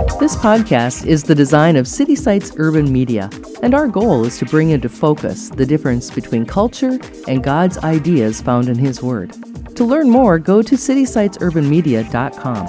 [0.00, 3.28] This podcast is the design of City Sites Urban Media,
[3.62, 6.98] and our goal is to bring into focus the difference between culture
[7.28, 9.34] and God's ideas found in His Word.
[9.76, 12.66] To learn more, go to citysitesurbanmedia.com.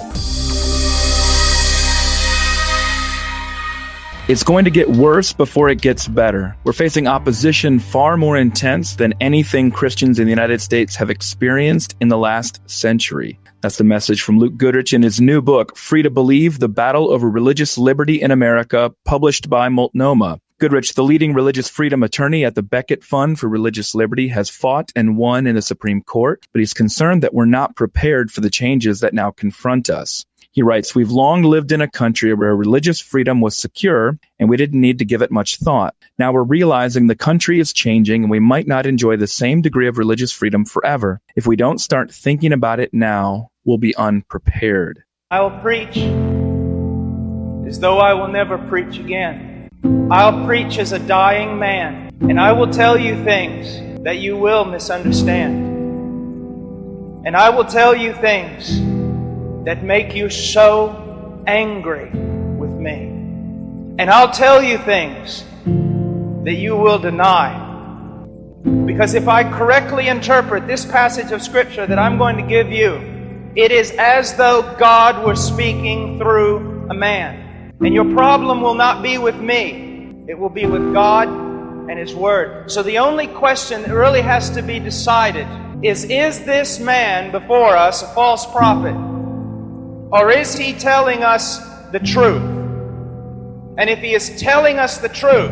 [4.28, 6.54] It's going to get worse before it gets better.
[6.64, 11.96] We're facing opposition far more intense than anything Christians in the United States have experienced
[12.00, 13.38] in the last century.
[13.62, 17.12] That's the message from Luke Goodrich in his new book, Free to Believe The Battle
[17.12, 20.40] Over Religious Liberty in America, published by Multnomah.
[20.58, 24.90] Goodrich, the leading religious freedom attorney at the Becket Fund for Religious Liberty, has fought
[24.96, 28.50] and won in the Supreme Court, but he's concerned that we're not prepared for the
[28.50, 30.24] changes that now confront us.
[30.52, 34.58] He writes, We've long lived in a country where religious freedom was secure and we
[34.58, 35.94] didn't need to give it much thought.
[36.18, 39.88] Now we're realizing the country is changing and we might not enjoy the same degree
[39.88, 41.22] of religious freedom forever.
[41.36, 45.02] If we don't start thinking about it now, we'll be unprepared.
[45.30, 45.96] I will preach
[47.66, 49.70] as though I will never preach again.
[50.10, 54.66] I'll preach as a dying man, and I will tell you things that you will
[54.66, 55.70] misunderstand.
[57.24, 58.91] And I will tell you things
[59.64, 62.94] that make you so angry with me.
[63.98, 65.44] And I'll tell you things
[66.44, 67.68] that you will deny.
[68.86, 73.52] Because if I correctly interpret this passage of Scripture that I'm going to give you,
[73.54, 77.74] it is as though God were speaking through a man.
[77.80, 82.14] And your problem will not be with me, it will be with God and His
[82.14, 82.70] Word.
[82.70, 85.46] So the only question that really has to be decided
[85.82, 89.11] is Is this man before us a false prophet?
[90.12, 91.58] Or is he telling us
[91.90, 92.42] the truth?
[93.78, 95.50] And if he is telling us the truth,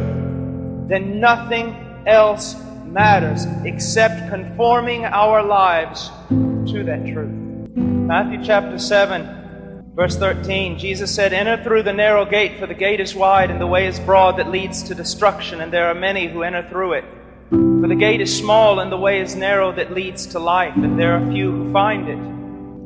[0.87, 1.75] then nothing
[2.07, 7.31] else matters except conforming our lives to that truth.
[7.75, 13.01] Matthew chapter 7, verse 13, Jesus said, Enter through the narrow gate, for the gate
[13.01, 16.29] is wide and the way is broad that leads to destruction, and there are many
[16.29, 17.05] who enter through it.
[17.49, 20.99] For the gate is small and the way is narrow that leads to life, and
[20.99, 22.40] there are few who find it.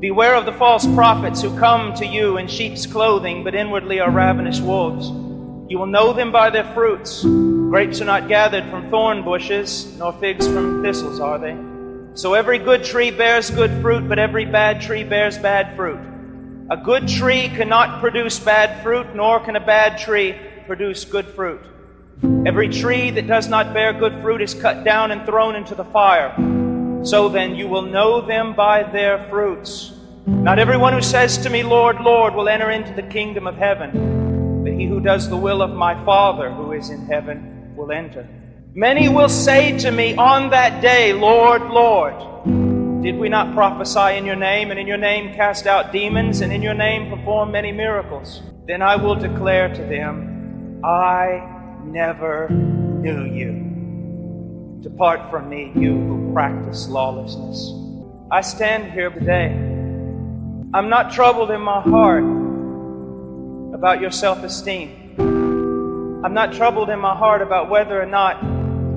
[0.04, 4.10] Beware of the false prophets who come to you in sheep's clothing, but inwardly are
[4.10, 5.09] ravenous wolves.
[5.70, 7.22] You will know them by their fruits.
[7.22, 11.56] Grapes are not gathered from thorn bushes, nor figs from thistles, are they?
[12.12, 16.00] So every good tree bears good fruit, but every bad tree bears bad fruit.
[16.69, 20.36] A good tree cannot produce bad fruit, nor can a bad tree
[20.66, 21.62] produce good fruit.
[22.44, 25.86] Every tree that does not bear good fruit is cut down and thrown into the
[25.86, 26.34] fire.
[27.06, 29.94] So then you will know them by their fruits.
[30.27, 34.62] Not everyone who says to me, Lord, Lord, will enter into the kingdom of heaven,
[34.65, 38.27] but he who does the will of my Father who is in heaven will enter.
[38.73, 42.15] Many will say to me on that day, Lord, Lord,
[43.03, 46.51] did we not prophesy in your name, and in your name cast out demons, and
[46.55, 48.41] in your name perform many miracles?
[48.67, 54.81] Then I will declare to them, I never knew you.
[54.81, 57.73] Depart from me, you who practice lawlessness.
[58.31, 59.74] I stand here today.
[60.75, 62.25] I'm not troubled in my heart
[63.77, 65.15] about your self esteem.
[66.25, 68.43] I'm not troubled in my heart about whether or not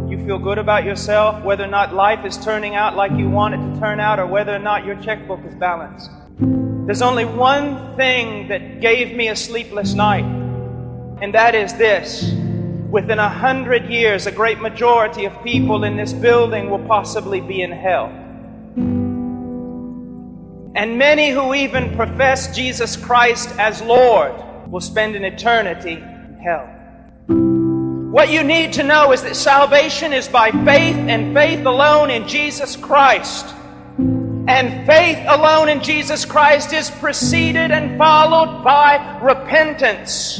[0.09, 3.53] you feel good about yourself, whether or not life is turning out like you want
[3.53, 6.09] it to turn out, or whether or not your checkbook is balanced.
[6.87, 10.25] There's only one thing that gave me a sleepless night,
[11.21, 12.33] and that is this
[12.89, 17.61] within a hundred years, a great majority of people in this building will possibly be
[17.61, 18.26] in hell.
[20.77, 24.31] And many who even profess Jesus Christ as Lord
[24.69, 26.67] will spend an eternity in hell.
[28.11, 32.27] What you need to know is that salvation is by faith and faith alone in
[32.27, 33.47] Jesus Christ.
[33.97, 40.39] And faith alone in Jesus Christ is preceded and followed by repentance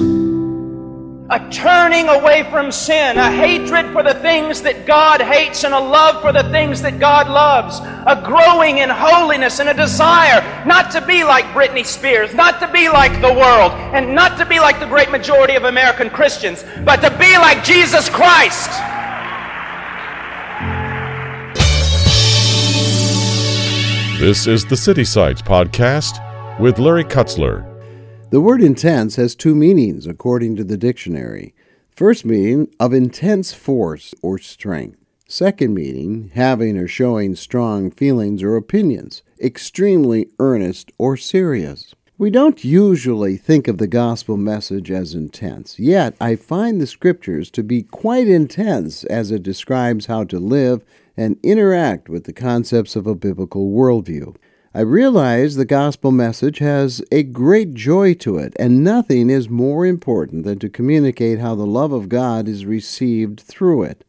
[1.30, 5.80] a turning away from sin, a hatred for the things that God hates, and a
[5.80, 10.90] love for the things that God loves, a growing in holiness and a desire not
[10.92, 14.62] to be like Britney Spears, not to be like the world, and not to be
[14.62, 18.70] like the great majority of American Christians, but to be like Jesus Christ.
[24.18, 26.24] This is the City Sites Podcast
[26.58, 27.67] with Larry Kutzler.
[28.30, 31.56] The word intense has two meanings according to the dictionary.
[31.96, 34.98] First meaning of intense force or strength.
[35.30, 41.96] Second meaning having or showing strong feelings or opinions, extremely earnest or serious.
[42.18, 47.50] We don't usually think of the gospel message as intense, yet I find the scriptures
[47.52, 50.84] to be quite intense as it describes how to live
[51.16, 54.36] and interact with the concepts of a biblical worldview.
[54.78, 59.88] I realize the gospel message has a great joy to it, and nothing is more
[59.88, 64.06] important than to communicate how the love of God is received through it.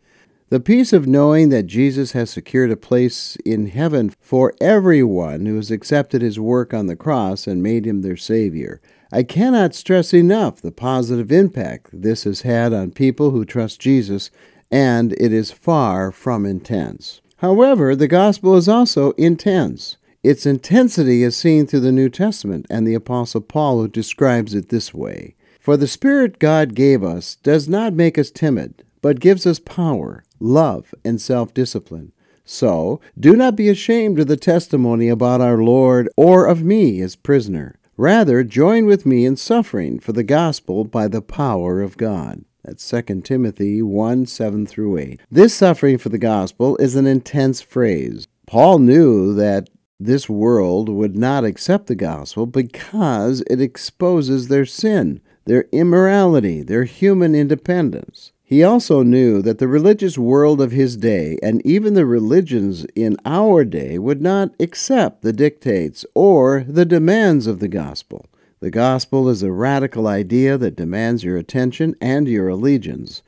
[0.50, 5.56] The peace of knowing that Jesus has secured a place in heaven for everyone who
[5.56, 8.82] has accepted his work on the cross and made him their Savior.
[9.10, 14.30] I cannot stress enough the positive impact this has had on people who trust Jesus,
[14.70, 17.22] and it is far from intense.
[17.38, 19.96] However, the gospel is also intense.
[20.28, 24.68] Its intensity is seen through the New Testament and the Apostle Paul, who describes it
[24.68, 29.46] this way For the Spirit God gave us does not make us timid, but gives
[29.46, 32.12] us power love, and self discipline.
[32.44, 37.16] So, do not be ashamed of the testimony about our Lord or of me as
[37.16, 37.78] prisoner.
[37.96, 42.44] Rather, join with me in suffering for the gospel by the power of God.
[42.62, 45.20] That's 2 Timothy 1 7 through 8.
[45.30, 48.26] This suffering for the gospel is an intense phrase.
[48.46, 49.70] Paul knew that
[50.00, 56.84] this world would not accept the gospel because it exposes their sin, their immorality, their
[56.84, 58.32] human independence.
[58.44, 63.16] He also knew that the religious world of his day, and even the religions in
[63.26, 68.24] our day, would not accept the dictates or the demands of the gospel.
[68.60, 73.22] The gospel is a radical idea that demands your attention and your allegiance.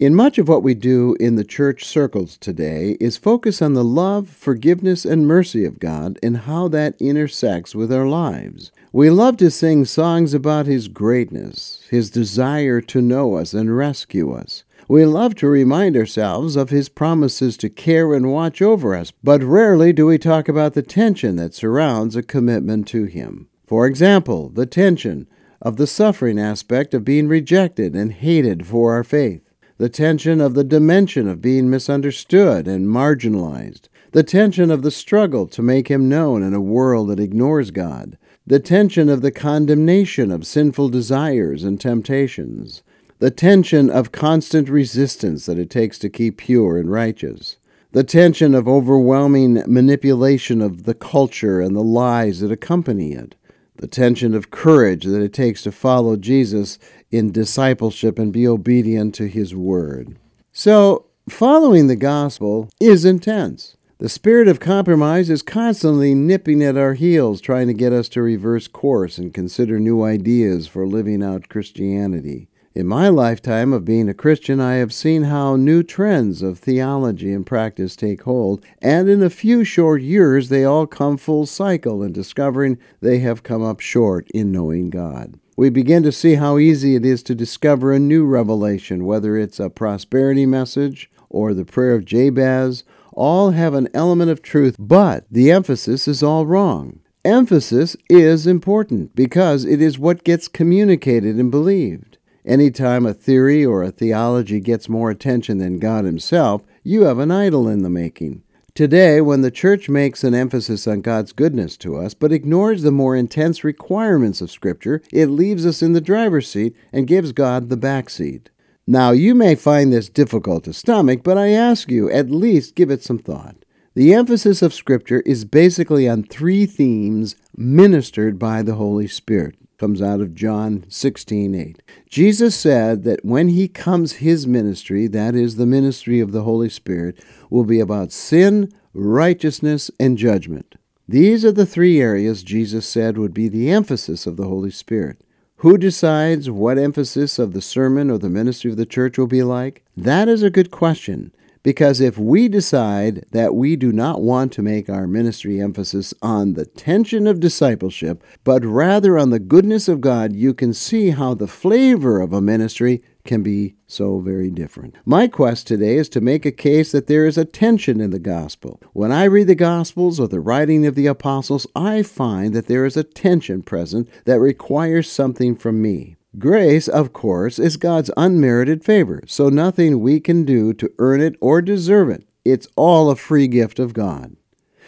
[0.00, 3.84] In much of what we do in the church circles today is focus on the
[3.84, 8.72] love, forgiveness, and mercy of God and how that intersects with our lives.
[8.92, 14.32] We love to sing songs about His greatness, His desire to know us and rescue
[14.32, 14.64] us.
[14.88, 19.42] We love to remind ourselves of His promises to care and watch over us, but
[19.42, 23.48] rarely do we talk about the tension that surrounds a commitment to Him.
[23.66, 25.26] For example, the tension
[25.60, 29.42] of the suffering aspect of being rejected and hated for our faith
[29.80, 35.46] the tension of the dimension of being misunderstood and marginalized, the tension of the struggle
[35.46, 40.30] to make Him known in a world that ignores God, the tension of the condemnation
[40.30, 42.82] of sinful desires and temptations,
[43.20, 47.56] the tension of constant resistance that it takes to keep pure and righteous,
[47.92, 53.34] the tension of overwhelming manipulation of the culture and the lies that accompany it,
[53.80, 56.78] the tension of courage that it takes to follow Jesus
[57.10, 60.18] in discipleship and be obedient to his word.
[60.52, 63.78] So, following the gospel is intense.
[63.96, 68.22] The spirit of compromise is constantly nipping at our heels, trying to get us to
[68.22, 72.48] reverse course and consider new ideas for living out Christianity.
[72.74, 77.32] In my lifetime of being a Christian, I have seen how new trends of theology
[77.32, 82.02] and practice take hold, and in a few short years they all come full cycle
[82.02, 86.56] in discovering they have come up short in knowing God we begin to see how
[86.56, 91.66] easy it is to discover a new revelation, whether it's a prosperity message or the
[91.66, 92.82] prayer of Jabez.
[93.12, 97.00] All have an element of truth, but the emphasis is all wrong.
[97.26, 102.09] Emphasis is important because it is what gets communicated and believed.
[102.50, 107.30] Anytime a theory or a theology gets more attention than God Himself, you have an
[107.30, 108.42] idol in the making.
[108.74, 112.90] Today, when the church makes an emphasis on God's goodness to us, but ignores the
[112.90, 117.68] more intense requirements of Scripture, it leaves us in the driver's seat and gives God
[117.68, 118.50] the back seat.
[118.84, 122.90] Now, you may find this difficult to stomach, but I ask you, at least give
[122.90, 123.64] it some thought.
[123.94, 130.02] The emphasis of Scripture is basically on three themes ministered by the Holy Spirit comes
[130.02, 131.78] out of John 16:8.
[132.06, 136.68] Jesus said that when he comes his ministry, that is the ministry of the Holy
[136.68, 140.74] Spirit, will be about sin, righteousness, and judgment.
[141.08, 145.22] These are the three areas Jesus said would be the emphasis of the Holy Spirit.
[145.56, 149.42] Who decides what emphasis of the sermon or the ministry of the church will be
[149.42, 149.82] like?
[149.96, 151.32] That is a good question.
[151.62, 156.54] Because if we decide that we do not want to make our ministry emphasis on
[156.54, 161.34] the tension of discipleship, but rather on the goodness of God, you can see how
[161.34, 164.96] the flavor of a ministry can be so very different.
[165.04, 168.18] My quest today is to make a case that there is a tension in the
[168.18, 168.80] gospel.
[168.94, 172.86] When I read the gospels or the writing of the apostles, I find that there
[172.86, 176.16] is a tension present that requires something from me.
[176.38, 181.34] Grace, of course, is God's unmerited favor, so nothing we can do to earn it
[181.40, 182.24] or deserve it.
[182.44, 184.36] It's all a free gift of God.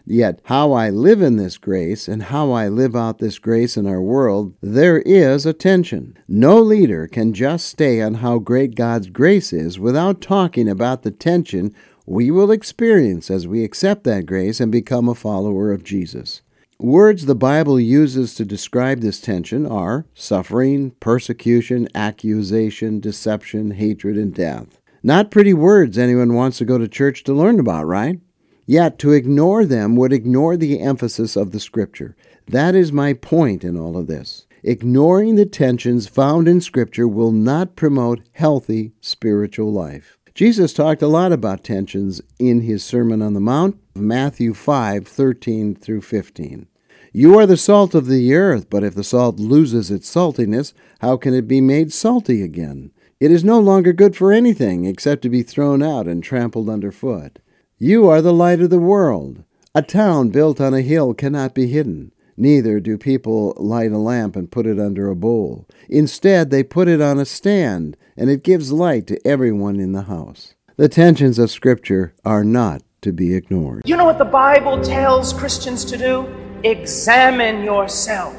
[0.04, 3.86] Yet, how I live in this grace and how I live out this grace in
[3.86, 6.16] our world, there is a tension.
[6.28, 11.10] No leader can just stay on how great God's grace is without talking about the
[11.10, 11.74] tension
[12.06, 16.42] we will experience as we accept that grace and become a follower of Jesus.
[16.82, 24.34] Words the Bible uses to describe this tension are suffering, persecution, accusation, deception, hatred, and
[24.34, 24.80] death.
[25.00, 28.18] Not pretty words anyone wants to go to church to learn about, right?
[28.66, 32.16] Yet to ignore them would ignore the emphasis of the Scripture.
[32.48, 34.48] That is my point in all of this.
[34.64, 40.18] Ignoring the tensions found in Scripture will not promote healthy spiritual life.
[40.34, 45.76] Jesus talked a lot about tensions in his Sermon on the Mount, Matthew 5 13
[45.76, 46.66] through 15.
[47.14, 51.18] You are the salt of the earth, but if the salt loses its saltiness, how
[51.18, 52.90] can it be made salty again?
[53.20, 57.38] It is no longer good for anything except to be thrown out and trampled underfoot.
[57.76, 59.44] You are the light of the world.
[59.74, 62.12] A town built on a hill cannot be hidden.
[62.38, 65.68] Neither do people light a lamp and put it under a bowl.
[65.90, 70.02] Instead, they put it on a stand, and it gives light to everyone in the
[70.02, 70.54] house.
[70.76, 73.82] The tensions of Scripture are not to be ignored.
[73.84, 76.41] You know what the Bible tells Christians to do?
[76.64, 78.36] Examine yourself.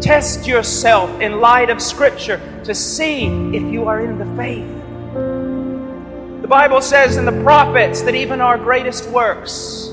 [0.00, 4.68] Test yourself in light of Scripture to see if you are in the faith.
[6.42, 9.88] The Bible says in the prophets that even our greatest works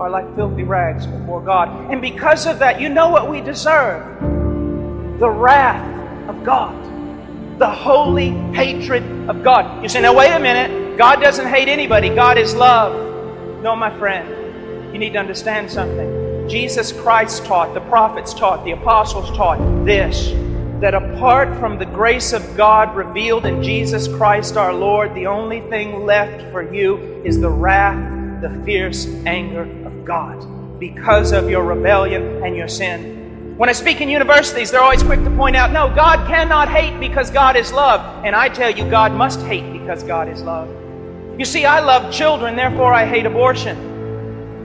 [0.00, 1.92] are like filthy rags before God.
[1.92, 4.20] And because of that, you know what we deserve
[5.20, 6.74] the wrath of God,
[7.60, 9.80] the holy hatred of God.
[9.82, 10.98] You say, now wait a minute.
[10.98, 13.62] God doesn't hate anybody, God is love.
[13.62, 16.19] No, my friend, you need to understand something.
[16.50, 20.32] Jesus Christ taught, the prophets taught, the apostles taught this
[20.80, 25.60] that apart from the grace of God revealed in Jesus Christ our Lord, the only
[25.68, 31.62] thing left for you is the wrath, the fierce anger of God because of your
[31.64, 33.54] rebellion and your sin.
[33.58, 36.98] When I speak in universities, they're always quick to point out, no, God cannot hate
[36.98, 38.24] because God is love.
[38.24, 40.68] And I tell you, God must hate because God is love.
[41.38, 43.89] You see, I love children, therefore I hate abortion.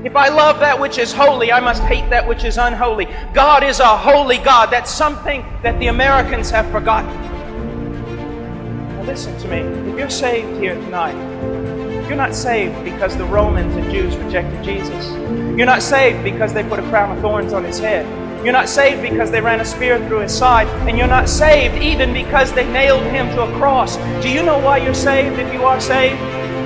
[0.06, 3.08] If I love that which is holy, I must hate that which is unholy.
[3.34, 4.68] God is a holy God.
[4.68, 7.10] That's something that the Americans have forgotten.
[8.90, 9.62] Now, listen to me.
[9.90, 11.16] If you're saved here tonight,
[12.08, 15.10] you're not saved because the Romans and Jews rejected Jesus.
[15.58, 18.06] You're not saved because they put a crown of thorns on his head.
[18.46, 20.68] You're not saved because they ran a spear through his side.
[20.88, 23.98] And you're not saved even because they nailed him to a cross.
[24.22, 26.22] Do you know why you're saved if you are saved?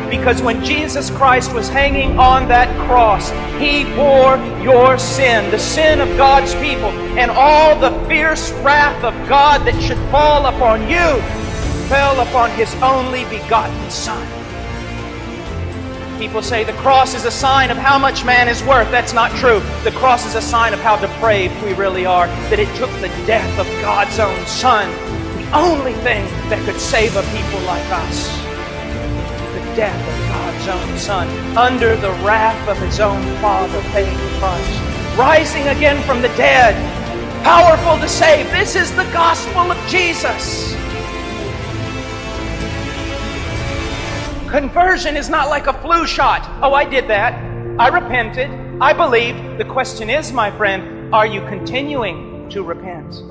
[0.09, 6.01] Because when Jesus Christ was hanging on that cross, He bore your sin, the sin
[6.01, 11.21] of God's people, and all the fierce wrath of God that should fall upon you
[11.87, 14.27] fell upon His only begotten Son.
[16.19, 18.91] People say the cross is a sign of how much man is worth.
[18.91, 19.61] That's not true.
[19.83, 22.27] The cross is a sign of how depraved we really are.
[22.49, 24.89] That it took the death of God's own Son,
[25.37, 28.48] the only thing that could save a people like us
[29.79, 35.17] death of God's own Son, under the wrath of His own Father, paying the price,
[35.17, 36.75] rising again from the dead,
[37.45, 38.45] powerful to save.
[38.51, 40.74] This is the gospel of Jesus.
[44.51, 46.45] Conversion is not like a flu shot.
[46.62, 47.36] Oh, I did that.
[47.79, 48.50] I repented.
[48.81, 49.59] I believed.
[49.59, 53.24] The question is, my friend, are you continuing to repent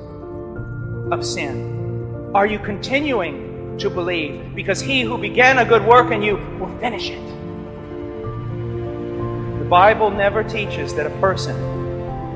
[1.12, 2.32] of sin?
[2.34, 3.47] Are you continuing
[3.78, 7.24] to believe because he who began a good work in you will finish it.
[9.58, 11.56] The Bible never teaches that a person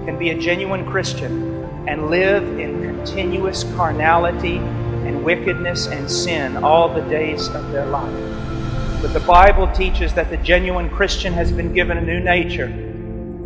[0.05, 6.89] can be a genuine Christian and live in continuous carnality and wickedness and sin all
[6.89, 9.01] the days of their life.
[9.03, 12.69] But the Bible teaches that the genuine Christian has been given a new nature.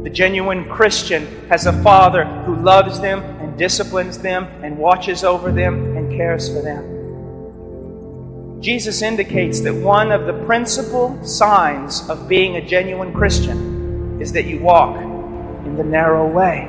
[0.02, 5.50] The genuine Christian has a Father who loves them and disciplines them and watches over
[5.50, 6.95] them and cares for them.
[8.66, 14.46] Jesus indicates that one of the principal signs of being a genuine Christian is that
[14.46, 16.66] you walk in the narrow way.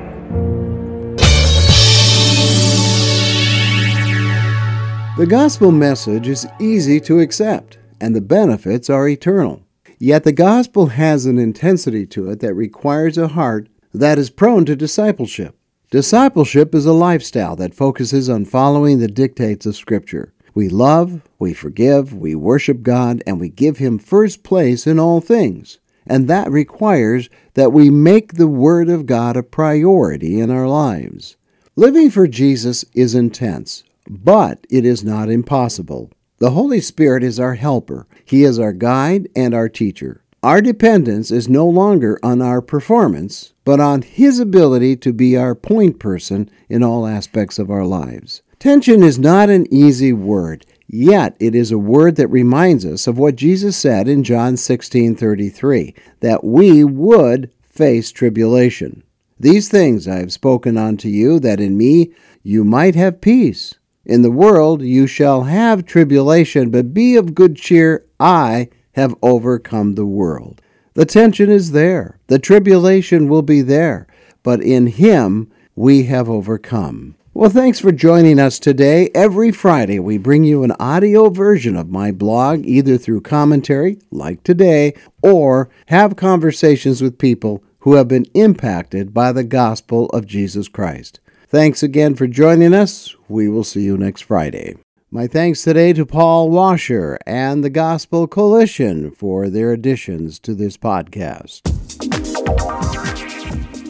[5.16, 9.64] The gospel message is easy to accept, and the benefits are eternal.
[9.98, 14.64] Yet the gospel has an intensity to it that requires a heart that is prone
[14.66, 15.56] to discipleship.
[15.90, 20.32] Discipleship is a lifestyle that focuses on following the dictates of Scripture.
[20.58, 25.20] We love, we forgive, we worship God, and we give Him first place in all
[25.20, 25.78] things.
[26.04, 31.36] And that requires that we make the Word of God a priority in our lives.
[31.76, 36.10] Living for Jesus is intense, but it is not impossible.
[36.38, 40.24] The Holy Spirit is our helper, He is our guide and our teacher.
[40.42, 45.54] Our dependence is no longer on our performance, but on His ability to be our
[45.54, 48.42] point person in all aspects of our lives.
[48.58, 53.16] Tension is not an easy word, yet it is a word that reminds us of
[53.16, 59.04] what Jesus said in John 16:33, that we would face tribulation.
[59.38, 62.10] These things I have spoken unto you, that in me
[62.42, 63.76] you might have peace.
[64.04, 69.94] In the world you shall have tribulation, but be of good cheer, I have overcome
[69.94, 70.60] the world.
[70.94, 72.18] The tension is there.
[72.26, 74.08] The tribulation will be there.
[74.42, 77.14] But in Him, we have overcome.
[77.38, 79.10] Well, thanks for joining us today.
[79.14, 84.42] Every Friday, we bring you an audio version of my blog, either through commentary, like
[84.42, 90.66] today, or have conversations with people who have been impacted by the gospel of Jesus
[90.66, 91.20] Christ.
[91.46, 93.14] Thanks again for joining us.
[93.28, 94.74] We will see you next Friday.
[95.12, 100.76] My thanks today to Paul Washer and the Gospel Coalition for their additions to this
[100.76, 101.60] podcast.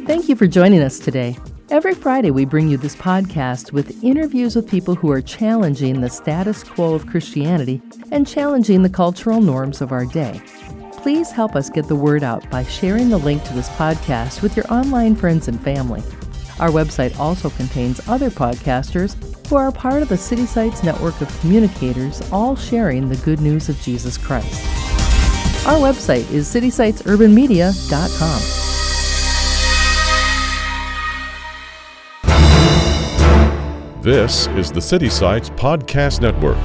[0.07, 1.38] Thank you for joining us today.
[1.71, 6.09] Every Friday, we bring you this podcast with interviews with people who are challenging the
[6.09, 10.41] status quo of Christianity and challenging the cultural norms of our day.
[10.93, 14.57] Please help us get the word out by sharing the link to this podcast with
[14.57, 16.03] your online friends and family.
[16.59, 19.15] Our website also contains other podcasters
[19.49, 23.69] who are part of the City Sites network of communicators, all sharing the good news
[23.69, 24.65] of Jesus Christ.
[25.67, 28.68] Our website is citysitesurbanmedia.com.
[34.09, 36.57] This is the City Sites Podcast Network.